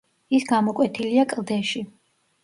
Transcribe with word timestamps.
ის 0.37 0.45
გამოკვეთილია 0.51 1.25
კლდეში. 1.33 1.83